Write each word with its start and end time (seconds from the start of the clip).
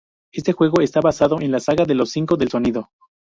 Este 0.31 0.53
juego 0.53 0.81
está 0.81 0.99
basado 0.99 1.39
en 1.41 1.51
la 1.51 1.59
saga 1.59 1.85
de 1.85 1.93
los 1.93 2.09
Cinco 2.09 2.35
del 2.35 2.49
sonido. 2.49 2.89